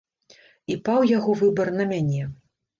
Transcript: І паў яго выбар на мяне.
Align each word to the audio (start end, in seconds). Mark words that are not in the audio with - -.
І 0.75 0.77
паў 0.89 1.05
яго 1.17 1.37
выбар 1.43 1.73
на 1.79 1.89
мяне. 1.95 2.23